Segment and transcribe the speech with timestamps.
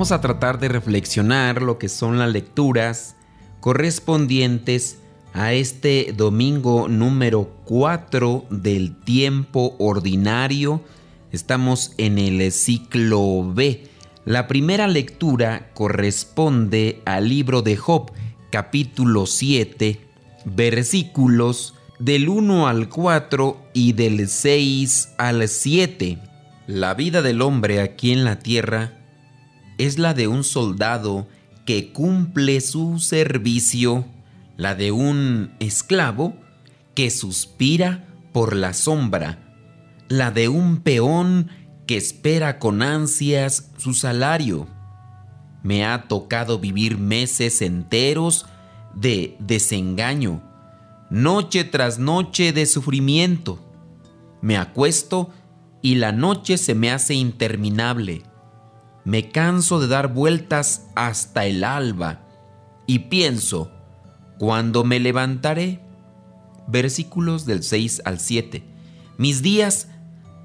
[0.00, 3.16] Vamos a tratar de reflexionar lo que son las lecturas
[3.60, 4.96] correspondientes
[5.34, 10.80] a este domingo número 4 del tiempo ordinario.
[11.32, 13.90] Estamos en el ciclo B.
[14.24, 18.10] La primera lectura corresponde al libro de Job,
[18.48, 20.00] capítulo 7,
[20.46, 26.18] versículos del 1 al 4 y del 6 al 7.
[26.68, 28.94] La vida del hombre aquí en la tierra
[29.80, 31.26] es la de un soldado
[31.64, 34.04] que cumple su servicio,
[34.58, 36.34] la de un esclavo
[36.94, 39.56] que suspira por la sombra,
[40.08, 41.48] la de un peón
[41.86, 44.68] que espera con ansias su salario.
[45.62, 48.44] Me ha tocado vivir meses enteros
[48.94, 50.42] de desengaño,
[51.08, 53.58] noche tras noche de sufrimiento.
[54.42, 55.30] Me acuesto
[55.80, 58.24] y la noche se me hace interminable
[59.04, 62.20] me canso de dar vueltas hasta el alba
[62.86, 63.70] y pienso,
[64.38, 65.80] ¿cuándo me levantaré?
[66.66, 68.64] Versículos del 6 al 7.
[69.16, 69.88] Mis días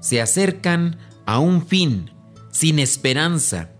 [0.00, 2.10] se acercan a un fin,
[2.50, 3.70] sin esperanza,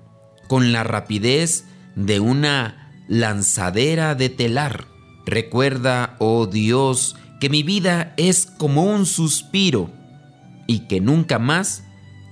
[0.49, 4.87] con la rapidez de una lanzadera de telar.
[5.25, 9.91] Recuerda, oh Dios, que mi vida es como un suspiro
[10.67, 11.85] y que nunca más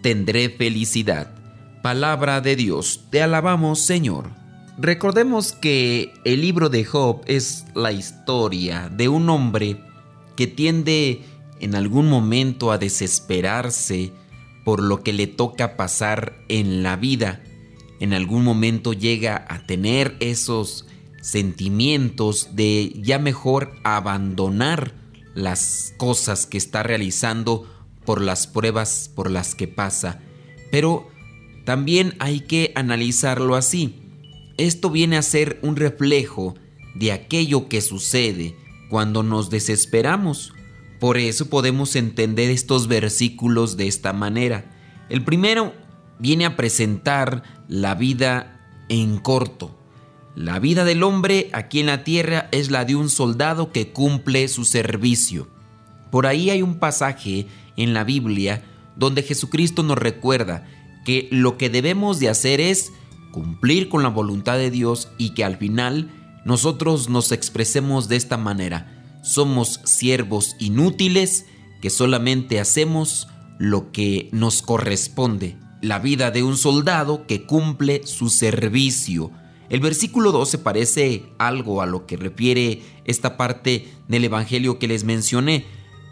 [0.02, 1.43] tendré felicidad
[1.84, 3.02] palabra de Dios.
[3.10, 4.30] Te alabamos, Señor.
[4.78, 9.76] Recordemos que el libro de Job es la historia de un hombre
[10.34, 11.20] que tiende
[11.60, 14.12] en algún momento a desesperarse
[14.64, 17.42] por lo que le toca pasar en la vida.
[18.00, 20.86] En algún momento llega a tener esos
[21.20, 24.94] sentimientos de ya mejor abandonar
[25.34, 27.70] las cosas que está realizando
[28.06, 30.22] por las pruebas por las que pasa.
[30.70, 31.12] Pero
[31.64, 34.00] también hay que analizarlo así.
[34.56, 36.54] Esto viene a ser un reflejo
[36.94, 38.56] de aquello que sucede
[38.88, 40.52] cuando nos desesperamos.
[41.00, 44.70] Por eso podemos entender estos versículos de esta manera.
[45.08, 45.74] El primero
[46.18, 49.76] viene a presentar la vida en corto.
[50.36, 54.48] La vida del hombre aquí en la tierra es la de un soldado que cumple
[54.48, 55.48] su servicio.
[56.10, 58.64] Por ahí hay un pasaje en la Biblia
[58.96, 60.66] donde Jesucristo nos recuerda
[61.04, 62.92] que lo que debemos de hacer es
[63.32, 66.10] cumplir con la voluntad de Dios y que al final
[66.44, 69.20] nosotros nos expresemos de esta manera.
[69.22, 71.46] Somos siervos inútiles
[71.80, 73.28] que solamente hacemos
[73.58, 75.56] lo que nos corresponde.
[75.80, 79.30] La vida de un soldado que cumple su servicio.
[79.68, 85.04] El versículo 12 parece algo a lo que refiere esta parte del Evangelio que les
[85.04, 85.66] mencioné.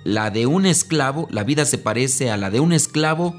[0.04, 3.36] La de un esclavo, la vida se parece a la de un esclavo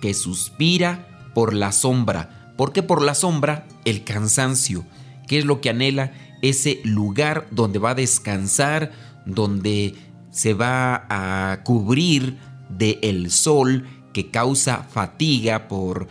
[0.00, 2.52] que suspira por la sombra.
[2.56, 3.66] ¿Por qué por la sombra?
[3.84, 4.84] El cansancio.
[5.26, 6.12] ¿Qué es lo que anhela?
[6.42, 8.92] Ese lugar donde va a descansar,
[9.26, 9.94] donde
[10.30, 12.38] se va a cubrir
[12.68, 16.08] del el sol que causa fatiga por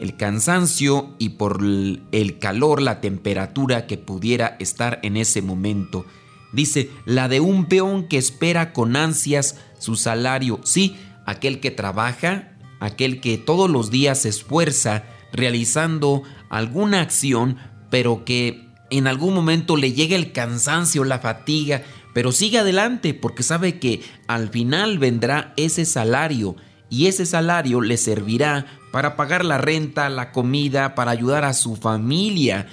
[0.00, 6.04] el cansancio y por el calor, la temperatura que pudiera estar en ese momento.
[6.52, 10.60] Dice, la de un peón que espera con ansias su salario.
[10.64, 17.58] Sí, aquel que trabaja aquel que todos los días se esfuerza realizando alguna acción,
[17.90, 21.82] pero que en algún momento le llega el cansancio, la fatiga,
[22.14, 26.56] pero sigue adelante porque sabe que al final vendrá ese salario
[26.88, 31.76] y ese salario le servirá para pagar la renta, la comida, para ayudar a su
[31.76, 32.68] familia.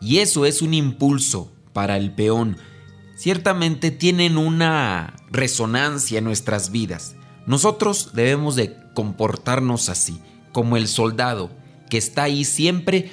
[0.00, 2.58] Y eso es un impulso para el peón.
[3.14, 7.14] Ciertamente tienen una resonancia en nuestras vidas.
[7.46, 10.20] Nosotros debemos de comportarnos así,
[10.52, 11.50] como el soldado
[11.90, 13.10] que está ahí siempre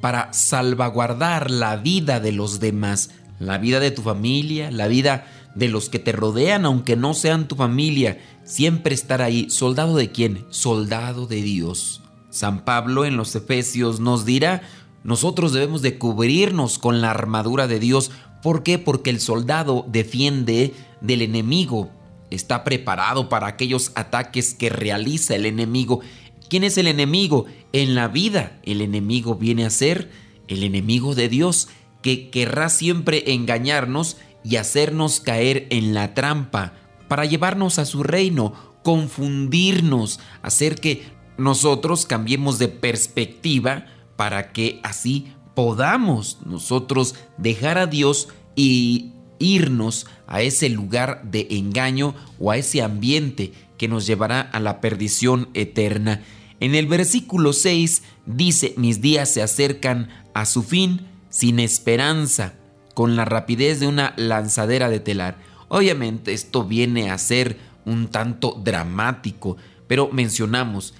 [0.00, 5.68] para salvaguardar la vida de los demás, la vida de tu familia, la vida de
[5.68, 9.48] los que te rodean, aunque no sean tu familia, siempre estar ahí.
[9.50, 10.44] ¿Soldado de quién?
[10.50, 12.02] Soldado de Dios.
[12.30, 14.62] San Pablo en los Efesios nos dirá,
[15.04, 18.10] nosotros debemos de cubrirnos con la armadura de Dios.
[18.42, 18.78] ¿Por qué?
[18.78, 21.90] Porque el soldado defiende del enemigo
[22.30, 26.00] está preparado para aquellos ataques que realiza el enemigo.
[26.48, 27.46] ¿Quién es el enemigo?
[27.72, 30.10] En la vida el enemigo viene a ser
[30.48, 31.68] el enemigo de Dios,
[32.02, 36.74] que querrá siempre engañarnos y hacernos caer en la trampa
[37.08, 38.52] para llevarnos a su reino,
[38.82, 41.04] confundirnos, hacer que
[41.36, 43.86] nosotros cambiemos de perspectiva
[44.16, 52.14] para que así podamos nosotros dejar a Dios y irnos a ese lugar de engaño
[52.38, 56.22] o a ese ambiente que nos llevará a la perdición eterna.
[56.60, 62.54] En el versículo 6 dice, mis días se acercan a su fin sin esperanza,
[62.94, 65.36] con la rapidez de una lanzadera de telar.
[65.68, 70.94] Obviamente esto viene a ser un tanto dramático, pero mencionamos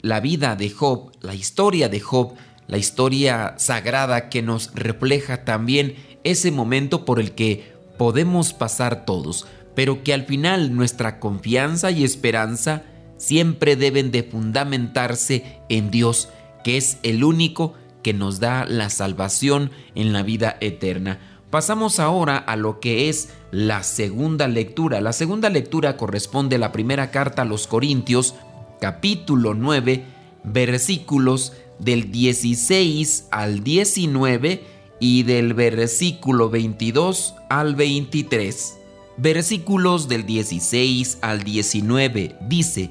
[0.00, 2.34] la vida de Job, la historia de Job,
[2.68, 9.46] la historia sagrada que nos refleja también ese momento por el que podemos pasar todos,
[9.74, 12.82] pero que al final nuestra confianza y esperanza
[13.16, 16.28] siempre deben de fundamentarse en Dios,
[16.64, 21.20] que es el único que nos da la salvación en la vida eterna.
[21.50, 25.00] Pasamos ahora a lo que es la segunda lectura.
[25.00, 28.34] La segunda lectura corresponde a la primera carta a los Corintios,
[28.80, 30.04] capítulo 9,
[30.44, 34.64] versículos del 16 al 19
[35.02, 38.78] y del versículo 22 al 23.
[39.16, 42.90] Versículos del 16 al 19 dice,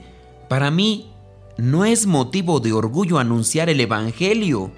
[0.50, 1.10] Para mí
[1.56, 4.72] no es motivo de orgullo anunciar el Evangelio,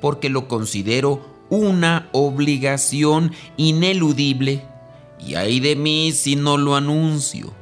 [0.00, 1.20] porque lo considero
[1.50, 4.62] una obligación ineludible,
[5.20, 7.52] y hay de mí si no lo anuncio.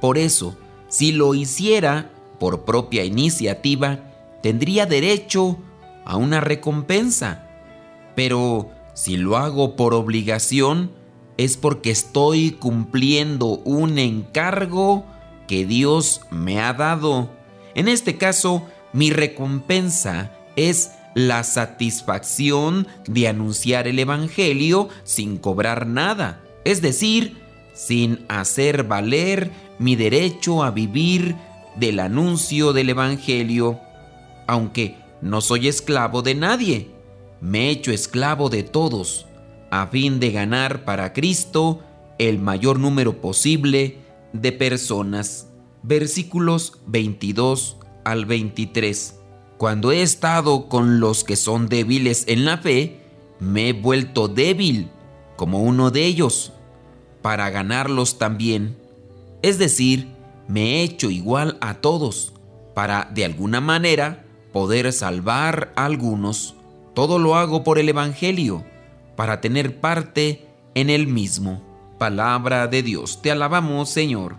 [0.00, 0.58] Por eso,
[0.88, 2.10] si lo hiciera
[2.40, 4.00] por propia iniciativa,
[4.42, 5.58] tendría derecho
[6.04, 7.47] a una recompensa
[8.18, 10.90] pero si lo hago por obligación,
[11.36, 15.06] es porque estoy cumpliendo un encargo
[15.46, 17.30] que Dios me ha dado.
[17.76, 26.42] En este caso, mi recompensa es la satisfacción de anunciar el Evangelio sin cobrar nada,
[26.64, 27.36] es decir,
[27.72, 31.36] sin hacer valer mi derecho a vivir
[31.76, 33.78] del anuncio del Evangelio,
[34.48, 36.97] aunque no soy esclavo de nadie
[37.40, 39.26] me he hecho esclavo de todos,
[39.70, 41.80] a fin de ganar para Cristo
[42.18, 43.98] el mayor número posible
[44.32, 45.48] de personas.
[45.82, 49.20] Versículos 22 al 23.
[49.56, 53.00] Cuando he estado con los que son débiles en la fe,
[53.40, 54.90] me he vuelto débil
[55.36, 56.52] como uno de ellos,
[57.22, 58.76] para ganarlos también.
[59.42, 60.08] Es decir,
[60.48, 62.32] me he hecho igual a todos,
[62.74, 66.56] para de alguna manera poder salvar a algunos.
[66.98, 68.64] Todo lo hago por el Evangelio,
[69.14, 71.62] para tener parte en el mismo.
[71.96, 74.34] Palabra de Dios, te alabamos Señor.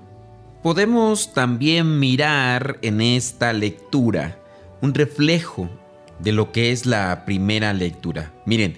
[0.61, 4.43] Podemos también mirar en esta lectura
[4.81, 5.69] un reflejo
[6.19, 8.33] de lo que es la primera lectura.
[8.45, 8.75] Miren,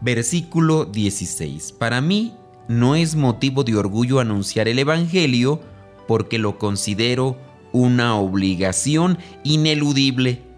[0.00, 1.72] versículo 16.
[1.72, 2.34] Para mí
[2.66, 5.60] no es motivo de orgullo anunciar el Evangelio
[6.08, 7.36] porque lo considero
[7.72, 10.50] una obligación ineludible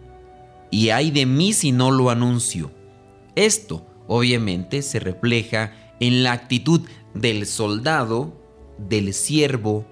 [0.74, 2.72] y hay de mí si no lo anuncio.
[3.36, 6.80] Esto obviamente se refleja en la actitud
[7.14, 8.42] del soldado,
[8.76, 9.86] del siervo,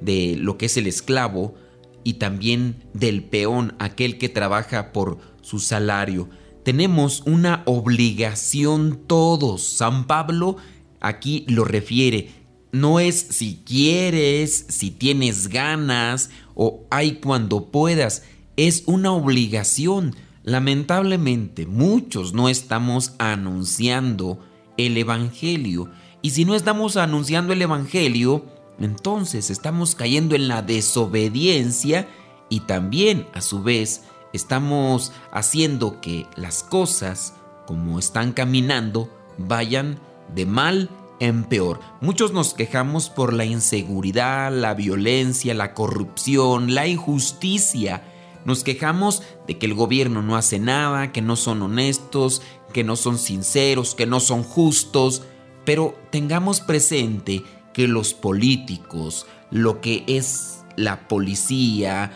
[0.00, 1.56] de lo que es el esclavo
[2.04, 6.28] y también del peón, aquel que trabaja por su salario.
[6.62, 9.64] Tenemos una obligación todos.
[9.64, 10.56] San Pablo
[11.00, 12.30] aquí lo refiere.
[12.70, 18.22] No es si quieres, si tienes ganas o hay cuando puedas.
[18.56, 20.14] Es una obligación
[20.48, 24.38] Lamentablemente, muchos no estamos anunciando
[24.78, 25.90] el Evangelio.
[26.22, 28.46] Y si no estamos anunciando el Evangelio,
[28.80, 32.08] entonces estamos cayendo en la desobediencia
[32.48, 37.34] y también, a su vez, estamos haciendo que las cosas,
[37.66, 39.98] como están caminando, vayan
[40.34, 40.88] de mal
[41.20, 41.80] en peor.
[42.00, 48.07] Muchos nos quejamos por la inseguridad, la violencia, la corrupción, la injusticia
[48.44, 52.42] nos quejamos de que el gobierno no hace nada, que no son honestos,
[52.72, 55.22] que no son sinceros, que no son justos,
[55.64, 62.12] pero tengamos presente que los políticos, lo que es la policía,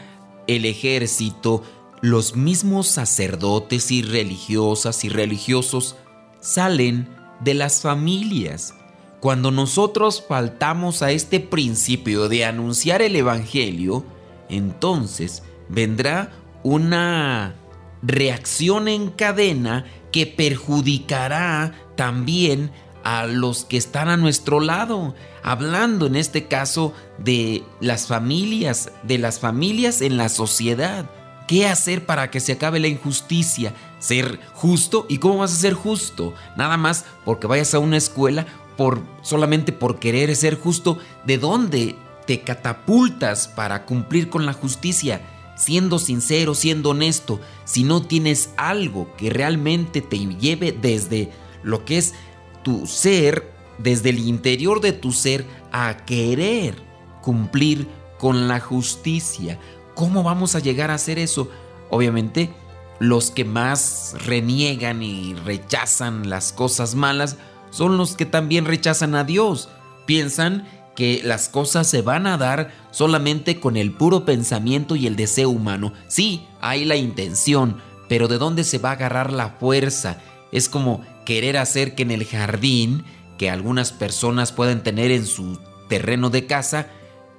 [0.46, 1.62] el ejército,
[2.00, 5.96] los mismos sacerdotes y religiosas y religiosos
[6.40, 7.08] salen
[7.40, 8.74] de las familias.
[9.20, 14.04] Cuando nosotros faltamos a este principio de anunciar el Evangelio,
[14.48, 17.54] entonces vendrá una
[18.02, 22.70] reacción en cadena que perjudicará también
[23.04, 29.18] a los que están a nuestro lado, hablando en este caso de las familias, de
[29.18, 31.10] las familias en la sociedad.
[31.48, 33.74] ¿Qué hacer para que se acabe la injusticia?
[34.02, 35.06] ser justo.
[35.08, 36.34] ¿Y cómo vas a ser justo?
[36.56, 40.98] Nada más porque vayas a una escuela por solamente por querer ser justo.
[41.24, 45.22] ¿De dónde te catapultas para cumplir con la justicia?
[45.56, 51.30] Siendo sincero, siendo honesto, si no tienes algo que realmente te lleve desde
[51.62, 52.14] lo que es
[52.62, 56.76] tu ser, desde el interior de tu ser, a querer
[57.20, 57.86] cumplir
[58.18, 59.58] con la justicia.
[59.94, 61.50] ¿Cómo vamos a llegar a hacer eso?
[61.90, 62.50] Obviamente,
[62.98, 67.36] los que más reniegan y rechazan las cosas malas
[67.70, 69.68] son los que también rechazan a Dios.
[70.06, 75.16] Piensan que las cosas se van a dar solamente con el puro pensamiento y el
[75.16, 75.92] deseo humano.
[76.08, 80.18] Sí, hay la intención, pero ¿de dónde se va a agarrar la fuerza?
[80.52, 83.04] Es como querer hacer que en el jardín
[83.38, 85.58] que algunas personas pueden tener en su
[85.88, 86.88] terreno de casa,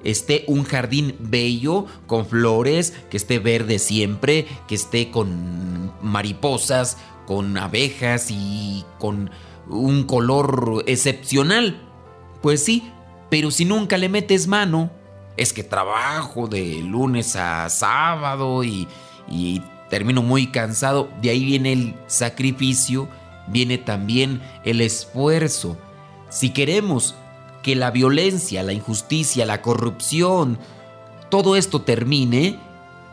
[0.03, 7.57] esté un jardín bello, con flores, que esté verde siempre, que esté con mariposas, con
[7.57, 9.31] abejas y con
[9.69, 11.81] un color excepcional.
[12.41, 12.91] Pues sí,
[13.34, 14.92] pero si nunca le metes mano,
[15.38, 18.88] es que trabajo de lunes a sábado y,
[19.90, 21.10] termino muy cansado.
[21.20, 23.10] De ahí viene el sacrificio,
[23.48, 25.80] viene también el esfuerzo.
[26.30, 27.16] Si queremos
[27.63, 30.60] que la violencia, la injusticia, la corrupción,
[31.32, 32.60] todo esto termine,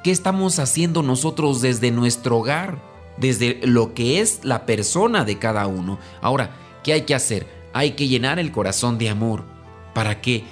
[0.05, 2.79] ¿qué estamos haciendo nosotros desde nuestro hogar?
[3.17, 5.99] Desde lo que es la persona de cada uno.
[6.21, 6.51] Ahora,
[6.85, 7.47] ¿qué hay que hacer?
[7.73, 9.50] Hay que llenar el corazón de amor
[9.95, 10.45] para que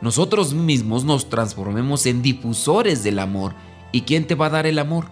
[0.00, 3.54] nosotros mismos nos transformemos en difusores del amor.
[3.92, 5.06] ¿Y quién te va a dar el amor?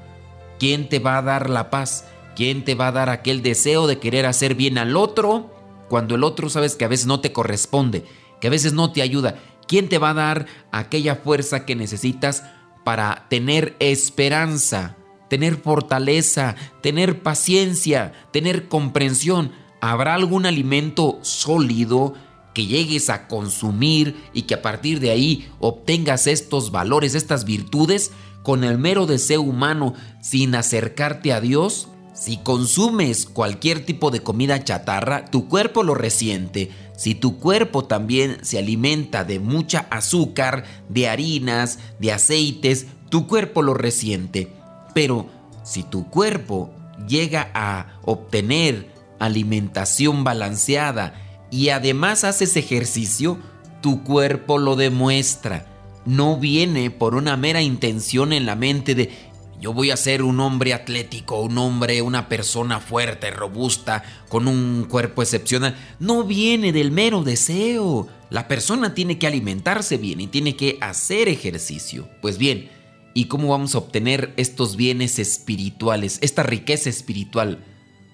[0.58, 2.06] ¿Quién te va a dar la paz?
[2.36, 5.50] ¿Quién te va a dar aquel deseo de querer hacer bien al otro
[5.88, 8.04] cuando el otro sabes que a veces no te corresponde?
[8.44, 9.36] que a veces no te ayuda.
[9.66, 12.44] ¿Quién te va a dar aquella fuerza que necesitas
[12.84, 14.96] para tener esperanza,
[15.30, 19.52] tener fortaleza, tener paciencia, tener comprensión?
[19.80, 22.12] ¿Habrá algún alimento sólido
[22.54, 28.12] que llegues a consumir y que a partir de ahí obtengas estos valores, estas virtudes,
[28.42, 31.88] con el mero deseo humano sin acercarte a Dios?
[32.14, 38.38] Si consumes cualquier tipo de comida chatarra, tu cuerpo lo resiente si tu cuerpo también
[38.42, 44.48] se alimenta de mucha azúcar, de harinas, de aceites, tu cuerpo lo resiente.
[44.94, 45.26] Pero
[45.64, 46.70] si tu cuerpo
[47.08, 51.20] llega a obtener alimentación balanceada
[51.54, 53.38] y además haces ejercicio,
[53.80, 55.66] tu cuerpo lo demuestra.
[56.04, 59.12] No viene por una mera intención en la mente de
[59.60, 64.86] yo voy a ser un hombre atlético, un hombre, una persona fuerte, robusta, con un
[64.90, 65.76] cuerpo excepcional.
[66.00, 68.08] No viene del mero deseo.
[68.30, 72.08] La persona tiene que alimentarse bien y tiene que hacer ejercicio.
[72.20, 72.68] Pues bien,
[73.14, 77.64] ¿y cómo vamos a obtener estos bienes espirituales, esta riqueza espiritual?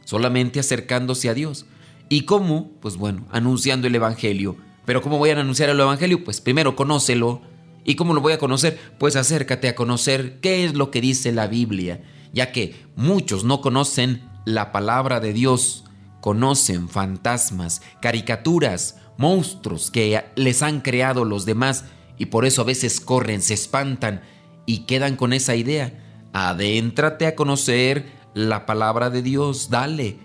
[0.04, 1.64] Solamente acercándose a Dios.
[2.10, 2.72] ¿Y cómo?
[2.82, 4.56] Pues bueno, anunciando el Evangelio.
[4.84, 6.22] Pero ¿cómo voy a anunciar el Evangelio?
[6.22, 7.40] Pues primero conócelo,
[7.84, 8.78] ¿Y cómo lo voy a conocer?
[8.98, 12.02] Pues acércate a conocer qué es lo que dice la Biblia,
[12.32, 15.84] ya que muchos no conocen la palabra de Dios,
[16.20, 21.84] conocen fantasmas, caricaturas, monstruos que les han creado los demás
[22.18, 24.22] y por eso a veces corren, se espantan
[24.66, 26.28] y quedan con esa idea.
[26.32, 30.18] Adéntrate a conocer la palabra de Dios, dale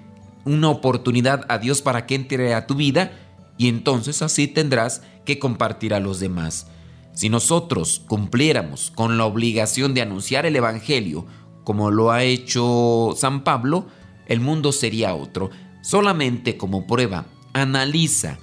[0.45, 3.11] una oportunidad a Dios para que entre a tu vida
[3.57, 6.67] y entonces así tendrás que compartir a los demás.
[7.13, 11.25] Si nosotros cumpliéramos con la obligación de anunciar el Evangelio,
[11.63, 13.87] como lo ha hecho San Pablo,
[14.27, 15.49] el mundo sería otro.
[15.81, 18.37] Solamente como prueba, analiza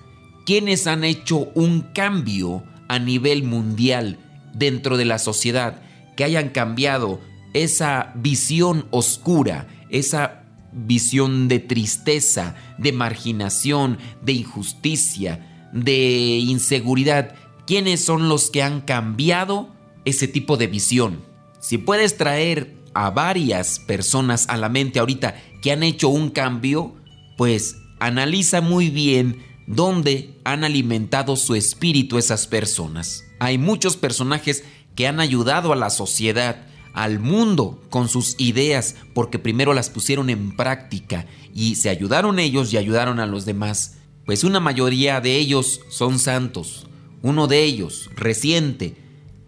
[0.46, 4.18] quiénes han hecho un cambio a nivel mundial
[4.54, 5.82] dentro de la sociedad,
[6.16, 7.20] que hayan cambiado
[7.52, 10.41] esa visión oscura, esa
[10.72, 17.34] visión de tristeza, de marginación, de injusticia, de inseguridad
[17.66, 19.68] quiénes son los que han cambiado
[20.04, 21.22] ese tipo de visión.
[21.60, 26.96] Si puedes traer a varias personas a la mente ahorita que han hecho un cambio,
[27.36, 33.24] pues analiza muy bien dónde han alimentado su espíritu esas personas.
[33.38, 34.64] Hay muchos personajes
[34.94, 40.30] que han ayudado a la sociedad, al mundo, con sus ideas, porque primero las pusieron
[40.30, 43.96] en práctica y se ayudaron ellos y ayudaron a los demás.
[44.26, 46.86] Pues una mayoría de ellos son santos,
[47.22, 48.96] uno de ellos, reciente,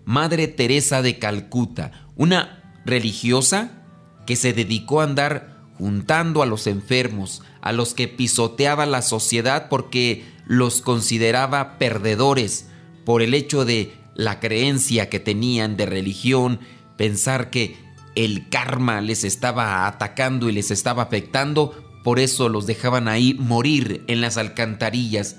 [0.05, 3.83] Madre Teresa de Calcuta, una religiosa
[4.27, 9.69] que se dedicó a andar juntando a los enfermos, a los que pisoteaba la sociedad
[9.69, 12.67] porque los consideraba perdedores
[13.05, 16.61] por el hecho de la creencia que tenían de religión,
[16.97, 17.77] pensar que
[18.15, 21.73] el karma les estaba atacando y les estaba afectando,
[22.05, 25.37] por eso los dejaban ahí morir en las alcantarillas.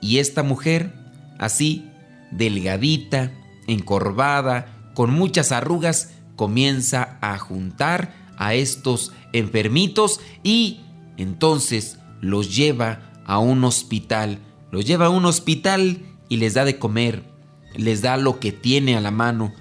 [0.00, 0.94] Y esta mujer,
[1.38, 1.90] así,
[2.30, 3.32] delgadita,
[3.66, 10.80] encorvada, con muchas arrugas, comienza a juntar a estos enfermitos y
[11.16, 14.38] entonces los lleva a un hospital.
[14.70, 17.24] Los lleva a un hospital y les da de comer,
[17.76, 19.52] les da lo que tiene a la mano.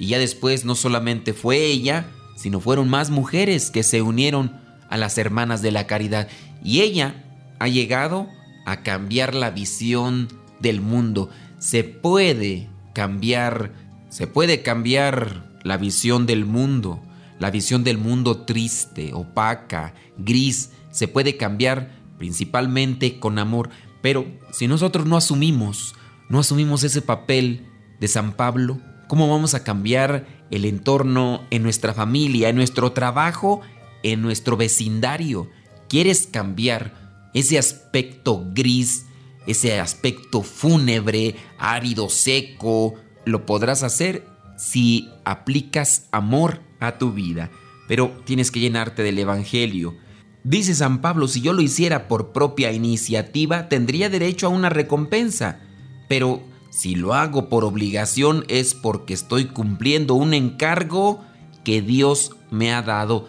[0.00, 4.96] Y ya después no solamente fue ella, sino fueron más mujeres que se unieron a
[4.96, 6.26] las hermanas de la caridad.
[6.64, 7.22] Y ella
[7.58, 8.26] ha llegado
[8.64, 10.28] a cambiar la visión
[10.58, 11.28] del mundo.
[11.58, 13.74] Se puede cambiar,
[14.08, 17.02] se puede cambiar la visión del mundo,
[17.38, 23.68] la visión del mundo triste, opaca, gris, se puede cambiar principalmente con amor.
[24.00, 25.94] Pero si nosotros no asumimos,
[26.30, 27.66] no asumimos ese papel
[28.00, 33.60] de San Pablo, ¿cómo vamos a cambiar el entorno en nuestra familia, en nuestro trabajo,
[34.04, 35.50] en nuestro vecindario?
[35.88, 39.06] ¿Quieres cambiar ese aspecto gris,
[39.48, 42.94] ese aspecto fúnebre, árido, seco?
[43.24, 44.24] Lo podrás hacer
[44.56, 47.50] si aplicas amor a tu vida,
[47.88, 49.96] pero tienes que llenarte del Evangelio
[50.42, 55.60] Dice San Pablo, si yo lo hiciera por propia iniciativa, tendría derecho a una recompensa,
[56.08, 56.42] pero
[56.80, 61.22] si lo hago por obligación es porque estoy cumpliendo un encargo
[61.62, 63.28] que Dios me ha dado.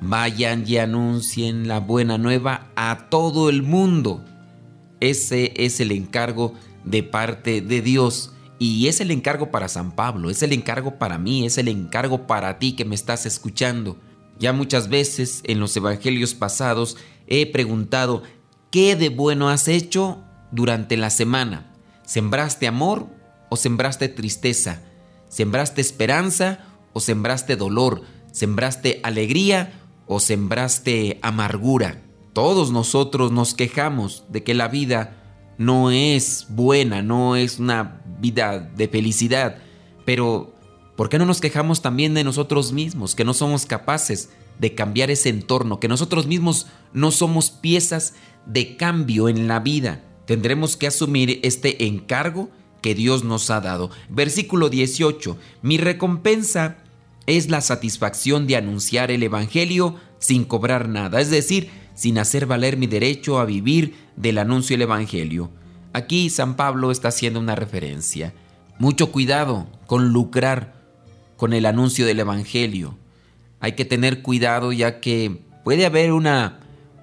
[0.00, 4.24] Vayan y anuncien la buena nueva a todo el mundo.
[5.00, 8.32] Ese es el encargo de parte de Dios.
[8.60, 12.28] Y es el encargo para San Pablo, es el encargo para mí, es el encargo
[12.28, 13.98] para ti que me estás escuchando.
[14.38, 16.96] Ya muchas veces en los evangelios pasados
[17.26, 18.22] he preguntado,
[18.70, 20.22] ¿qué de bueno has hecho
[20.52, 21.73] durante la semana?
[22.04, 23.06] ¿Sembraste amor
[23.50, 24.82] o sembraste tristeza?
[25.28, 26.60] ¿Sembraste esperanza
[26.92, 28.02] o sembraste dolor?
[28.32, 29.72] ¿Sembraste alegría
[30.06, 32.02] o sembraste amargura?
[32.32, 35.16] Todos nosotros nos quejamos de que la vida
[35.58, 39.58] no es buena, no es una vida de felicidad,
[40.04, 40.54] pero
[40.96, 45.10] ¿Por qué no nos quejamos también de nosotros mismos, que no somos capaces de cambiar
[45.10, 48.14] ese entorno, que nosotros mismos no somos piezas
[48.46, 50.02] de cambio en la vida?
[50.26, 53.90] Tendremos que asumir este encargo que Dios nos ha dado.
[54.08, 55.36] Versículo 18.
[55.62, 56.76] Mi recompensa
[57.26, 62.76] es la satisfacción de anunciar el Evangelio sin cobrar nada, es decir, sin hacer valer
[62.76, 65.50] mi derecho a vivir del anuncio del Evangelio.
[65.92, 68.34] Aquí San Pablo está haciendo una referencia.
[68.78, 70.74] Mucho cuidado con lucrar
[71.36, 72.98] con el anuncio del Evangelio.
[73.60, 76.60] Hay que tener cuidado ya que puede haber una,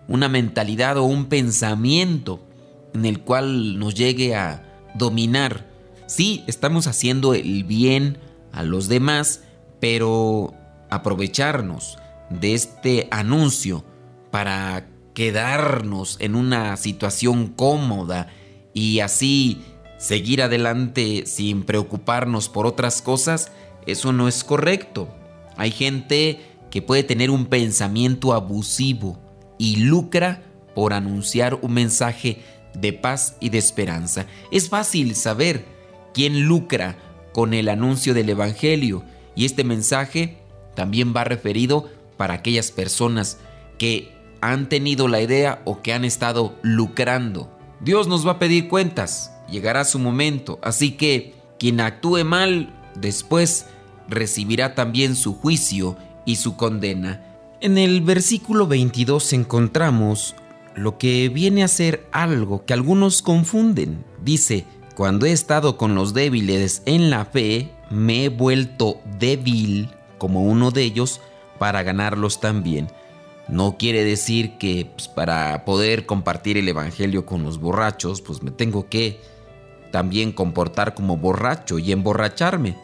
[0.07, 2.45] una mentalidad o un pensamiento
[2.93, 4.63] en el cual nos llegue a
[4.95, 5.67] dominar.
[6.07, 8.17] Sí, estamos haciendo el bien
[8.51, 9.43] a los demás,
[9.79, 10.53] pero
[10.89, 11.97] aprovecharnos
[12.29, 13.83] de este anuncio
[14.29, 18.27] para quedarnos en una situación cómoda
[18.73, 19.61] y así
[19.97, 23.51] seguir adelante sin preocuparnos por otras cosas,
[23.85, 25.13] eso no es correcto.
[25.57, 26.39] Hay gente
[26.71, 29.19] que puede tener un pensamiento abusivo
[29.57, 32.41] y lucra por anunciar un mensaje
[32.73, 34.25] de paz y de esperanza.
[34.51, 35.65] Es fácil saber
[36.13, 36.97] quién lucra
[37.33, 39.03] con el anuncio del Evangelio
[39.35, 40.37] y este mensaje
[40.75, 43.37] también va referido para aquellas personas
[43.77, 47.49] que han tenido la idea o que han estado lucrando.
[47.79, 53.67] Dios nos va a pedir cuentas, llegará su momento, así que quien actúe mal después
[54.07, 57.23] recibirá también su juicio y su condena.
[57.61, 60.35] En el versículo 22 encontramos
[60.75, 64.03] lo que viene a ser algo que algunos confunden.
[64.23, 70.43] Dice, cuando he estado con los débiles en la fe, me he vuelto débil como
[70.43, 71.21] uno de ellos
[71.59, 72.87] para ganarlos también.
[73.47, 78.51] No quiere decir que pues, para poder compartir el Evangelio con los borrachos, pues me
[78.51, 79.19] tengo que
[79.91, 82.77] también comportar como borracho y emborracharme.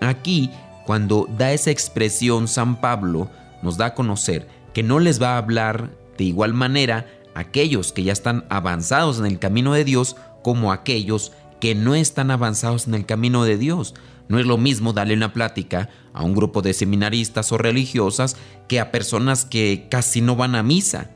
[0.00, 0.50] Aquí,
[0.84, 3.30] cuando da esa expresión San Pablo,
[3.62, 8.02] nos da a conocer que no les va a hablar de igual manera aquellos que
[8.02, 12.94] ya están avanzados en el camino de Dios como aquellos que no están avanzados en
[12.94, 13.94] el camino de Dios.
[14.28, 18.36] No es lo mismo darle una plática a un grupo de seminaristas o religiosas
[18.68, 21.10] que a personas que casi no van a misa.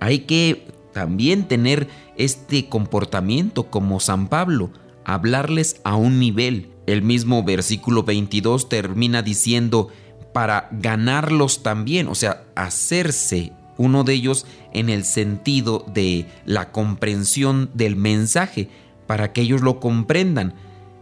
[0.00, 4.70] Hay que también tener este comportamiento como San Pablo,
[5.04, 6.70] hablarles a un nivel.
[6.86, 9.88] El mismo versículo 22 termina diciendo,
[10.32, 17.70] para ganarlos también, o sea, hacerse uno de ellos en el sentido de la comprensión
[17.74, 18.68] del mensaje,
[19.06, 20.54] para que ellos lo comprendan.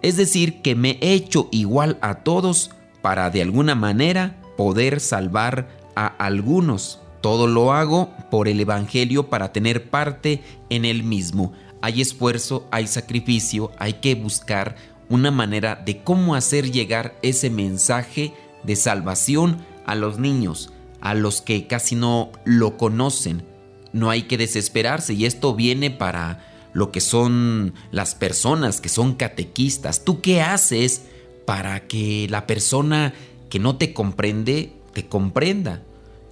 [0.02, 2.70] Es decir, que me he hecho igual a todos
[3.02, 7.00] para de alguna manera poder salvar a algunos.
[7.20, 11.52] Todo lo hago por el Evangelio para tener parte en él mismo.
[11.80, 14.76] Hay esfuerzo, hay sacrificio, hay que buscar
[15.08, 18.32] una manera de cómo hacer llegar ese mensaje
[18.64, 23.42] de salvación a los niños, a los que casi no lo conocen.
[23.92, 29.14] No hay que desesperarse y esto viene para lo que son las personas que son
[29.14, 30.04] catequistas.
[30.04, 31.02] ¿Tú qué haces
[31.44, 33.12] para que la persona
[33.50, 35.82] que no te comprende te comprenda?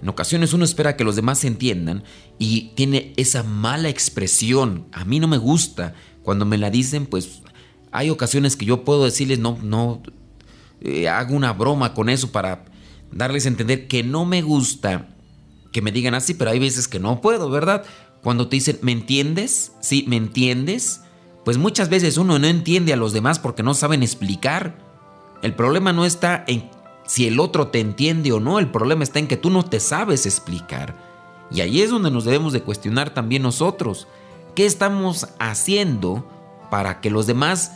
[0.01, 2.03] En ocasiones uno espera que los demás se entiendan
[2.39, 4.87] y tiene esa mala expresión.
[4.93, 5.93] A mí no me gusta.
[6.23, 7.41] Cuando me la dicen, pues
[7.91, 10.01] hay ocasiones que yo puedo decirles, no, no,
[10.79, 12.70] eh, hago una broma con eso para
[13.11, 15.07] darles a entender que no me gusta
[15.71, 17.83] que me digan así, pero hay veces que no puedo, ¿verdad?
[18.21, 19.71] Cuando te dicen, ¿me entiendes?
[19.81, 21.01] Sí, ¿me entiendes?
[21.45, 24.77] Pues muchas veces uno no entiende a los demás porque no saben explicar.
[25.41, 26.69] El problema no está en
[27.05, 29.79] si el otro te entiende o no, el problema está en que tú no te
[29.79, 30.95] sabes explicar.
[31.49, 34.07] Y ahí es donde nos debemos de cuestionar también nosotros.
[34.55, 36.25] ¿Qué estamos haciendo
[36.69, 37.73] para que los demás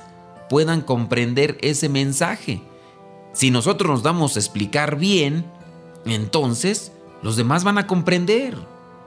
[0.50, 2.62] puedan comprender ese mensaje?
[3.36, 5.46] Si nosotros nos damos a explicar bien,
[6.06, 8.58] entonces los demás van a comprender.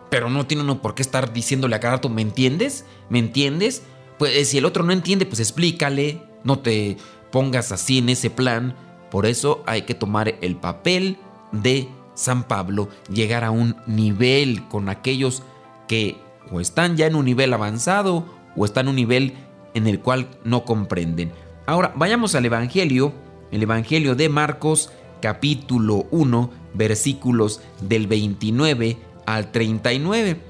[0.09, 2.85] Pero no tiene uno por qué estar diciéndole a cada rato, ¿me entiendes?
[3.11, 3.83] ¿Me entiendes?
[4.21, 6.97] Pues eh, si el otro no entiende, pues explícale, no te
[7.33, 8.77] pongas así en ese plan
[9.11, 11.17] por eso hay que tomar el papel
[11.53, 15.43] de San Pablo, llegar a un nivel con aquellos
[15.87, 16.17] que
[16.51, 19.35] o están ya en un nivel avanzado o están en un nivel
[19.75, 21.33] en el cual no comprenden.
[21.67, 23.13] Ahora vayamos al Evangelio,
[23.51, 30.41] el Evangelio de Marcos capítulo 1 versículos del 29 al 39.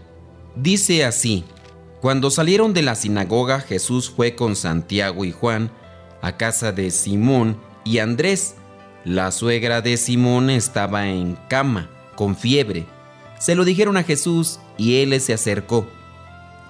[0.56, 1.44] Dice así,
[2.00, 5.70] cuando salieron de la sinagoga Jesús fue con Santiago y Juan
[6.22, 8.54] a casa de Simón y Andrés.
[9.04, 12.86] La suegra de Simón estaba en cama, con fiebre.
[13.38, 15.86] Se lo dijeron a Jesús y él se acercó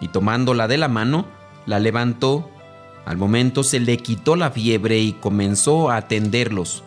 [0.01, 1.27] y tomándola de la mano,
[1.67, 2.51] la levantó.
[3.09, 6.85] Al momento se le quitó la fiebre y comenzó a atenderlos.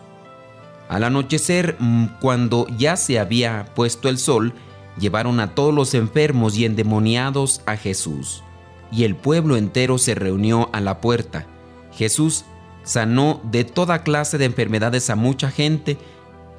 [0.88, 4.52] Al anochecer, mm, cuando ya se había puesto el sol,
[4.96, 8.44] llevaron a todos los enfermos y endemoniados a Jesús.
[8.92, 11.48] Y el pueblo entero se reunió a la puerta.
[11.92, 12.44] Jesús
[12.84, 15.98] sanó de toda clase de enfermedades a mucha gente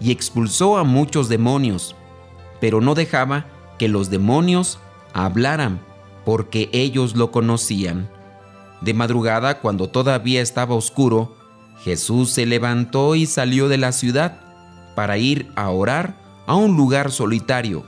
[0.01, 1.95] y expulsó a muchos demonios,
[2.59, 3.45] pero no dejaba
[3.79, 4.79] que los demonios
[5.13, 5.79] hablaran
[6.25, 8.09] porque ellos lo conocían.
[8.83, 11.37] De madrugada, cuando todavía estaba oscuro,
[11.83, 14.41] Jesús se levantó y salió de la ciudad
[14.93, 16.15] para ir a orar
[16.47, 17.85] a un lugar solitario.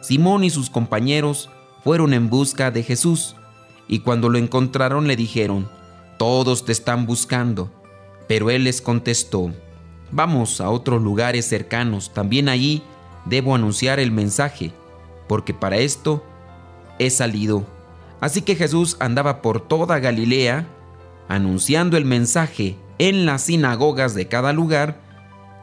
[0.00, 1.50] Simón y sus compañeros
[1.84, 3.36] fueron en busca de Jesús,
[3.88, 5.68] y cuando lo encontraron le dijeron,
[6.18, 7.70] todos te están buscando.
[8.26, 9.52] Pero él les contestó,
[10.10, 12.82] vamos a otros lugares cercanos, también allí
[13.26, 14.72] debo anunciar el mensaje,
[15.28, 16.24] porque para esto
[16.98, 17.66] he salido.
[18.22, 20.68] Así que Jesús andaba por toda Galilea,
[21.28, 25.00] anunciando el mensaje en las sinagogas de cada lugar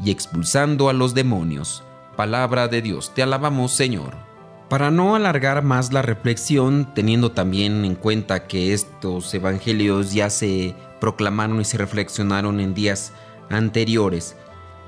[0.04, 1.86] y expulsando a los demonios.
[2.18, 4.18] Palabra de Dios, te alabamos Señor.
[4.68, 10.76] Para no alargar más la reflexión, teniendo también en cuenta que estos evangelios ya se
[11.00, 13.14] proclamaron y se reflexionaron en días
[13.50, 14.36] anteriores,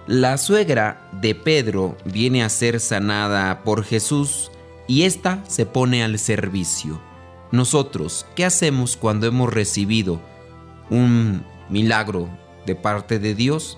[0.08, 4.52] la suegra de Pedro viene a ser sanada por Jesús
[4.90, 7.11] y ésta se pone al servicio.
[7.52, 10.22] Nosotros, ¿qué hacemos cuando hemos recibido
[10.90, 12.30] un milagro
[12.66, 13.78] de parte de Dios?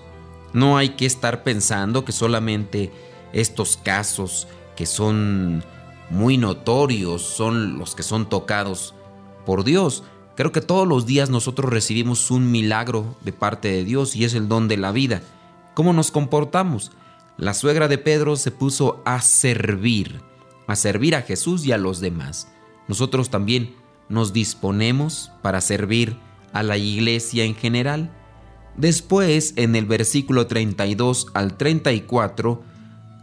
[0.52, 2.92] No hay que estar pensando que solamente
[3.32, 5.64] estos casos que son
[6.10, 8.94] muy notorios son los que son tocados
[9.44, 10.04] por Dios.
[10.36, 14.34] Creo que todos los días nosotros recibimos un milagro de parte de Dios y es
[14.34, 15.22] el don de la vida.
[15.74, 16.92] ¿Cómo nos comportamos?
[17.36, 20.20] La suegra de Pedro se puso a servir,
[20.68, 22.48] a servir a Jesús y a los demás.
[22.88, 23.74] Nosotros también
[24.08, 26.16] nos disponemos para servir
[26.52, 28.10] a la iglesia en general.
[28.76, 32.62] Después, en el versículo 32 al 34,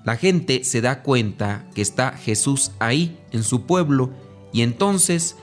[0.04, 4.12] la gente se da cuenta que está Jesús ahí en su pueblo
[4.52, 5.36] y entonces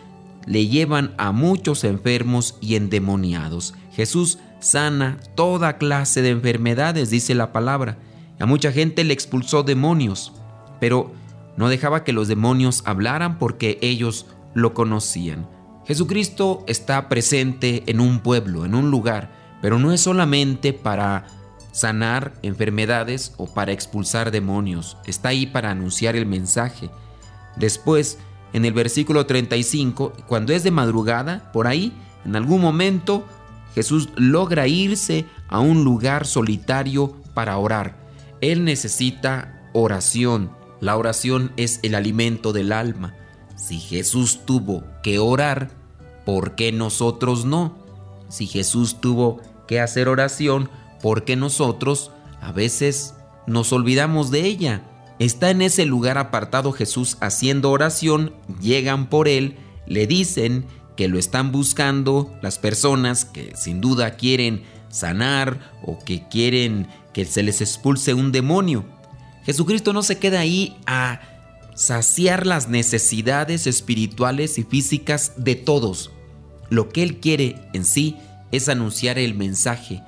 [0.46, 3.74] le llevan a muchos enfermos y endemoniados.
[3.92, 7.98] Jesús sana toda clase de enfermedades, dice la palabra.
[8.38, 10.32] A mucha gente le expulsó demonios,
[10.80, 11.12] pero
[11.58, 15.48] no dejaba que los demonios hablaran porque ellos lo conocían.
[15.84, 21.26] Jesucristo está presente en un pueblo, en un lugar, pero no es solamente para
[21.72, 24.98] sanar enfermedades o para expulsar demonios.
[25.04, 26.90] Está ahí para anunciar el mensaje.
[27.56, 28.18] Después,
[28.52, 31.92] en el versículo 35, cuando es de madrugada, por ahí,
[32.24, 33.26] en algún momento,
[33.74, 37.96] Jesús logra irse a un lugar solitario para orar.
[38.40, 40.57] Él necesita oración.
[40.80, 43.14] La oración es el alimento del alma.
[43.56, 45.70] Si Jesús tuvo que orar,
[46.24, 47.76] ¿por qué nosotros no?
[48.28, 50.70] Si Jesús tuvo que hacer oración,
[51.02, 53.14] ¿por qué nosotros a veces
[53.46, 54.82] nos olvidamos de ella?
[55.18, 61.18] Está en ese lugar apartado Jesús haciendo oración, llegan por él, le dicen que lo
[61.18, 67.60] están buscando las personas que sin duda quieren sanar o que quieren que se les
[67.60, 68.84] expulse un demonio.
[69.48, 71.22] Jesucristo no se queda ahí a
[71.74, 76.10] saciar las necesidades espirituales y físicas de todos.
[76.68, 78.18] Lo que Él quiere en sí
[78.52, 80.02] es anunciar el mensaje,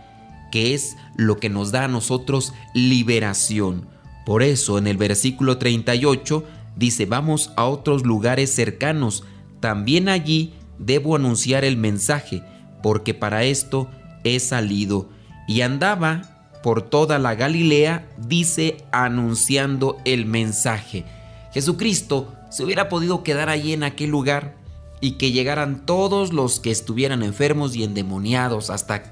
[0.53, 3.88] que es lo que nos da a nosotros liberación.
[4.26, 6.44] Por eso en el versículo 38
[6.76, 9.24] dice, vamos a otros lugares cercanos,
[9.59, 12.42] también allí debo anunciar el mensaje,
[12.83, 13.90] porque para esto
[14.22, 15.09] he salido.
[15.48, 16.29] Y andaba
[16.62, 21.04] por toda la Galilea, dice, anunciando el mensaje.
[21.52, 24.54] Jesucristo se hubiera podido quedar allí en aquel lugar
[25.00, 29.02] y que llegaran todos los que estuvieran enfermos y endemoniados hasta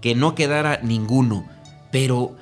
[0.00, 1.46] que no quedara ninguno.
[1.90, 2.36] Pero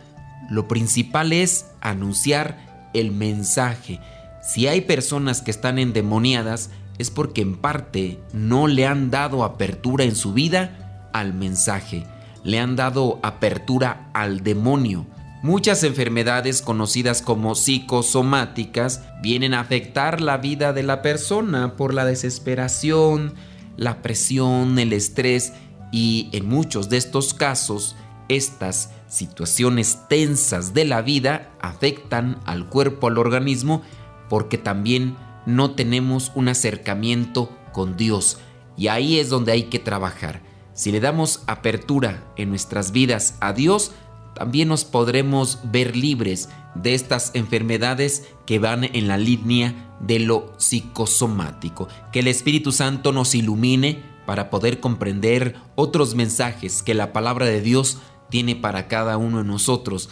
[0.51, 4.01] lo principal es anunciar el mensaje.
[4.43, 10.05] Si hay personas que están endemoniadas, es porque en parte no le han dado apertura
[10.05, 12.05] en su vida al mensaje
[12.45, 15.07] le han dado apertura al demonio.
[15.43, 22.05] Muchas enfermedades conocidas como psicosomáticas vienen a afectar la vida de la persona por la
[22.05, 23.35] desesperación,
[23.77, 25.55] la presión, el estrés
[25.93, 27.97] y en muchos de estos casos
[28.29, 33.83] estas situaciones tensas de la vida afectan al cuerpo, al organismo,
[34.29, 38.39] porque también no tenemos un acercamiento con Dios.
[38.77, 40.43] Y ahí es donde hay que trabajar.
[40.81, 43.93] Si le damos apertura en nuestras vidas a Dios,
[44.35, 50.55] también nos podremos ver libres de estas enfermedades que van en la línea de lo
[50.57, 51.87] psicosomático.
[52.13, 57.61] Que el Espíritu Santo nos ilumine para poder comprender otros mensajes que la palabra de
[57.61, 57.99] Dios
[58.31, 60.09] tiene para cada uno de nosotros.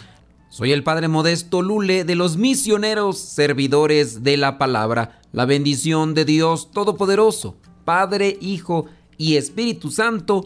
[0.49, 5.19] Soy el Padre Modesto Lule de los misioneros servidores de la palabra.
[5.31, 8.85] La bendición de Dios Todopoderoso, Padre, Hijo
[9.17, 10.45] y Espíritu Santo,